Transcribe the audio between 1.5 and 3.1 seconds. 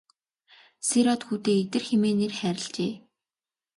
Идэр хэмээн нэр хайрлажээ.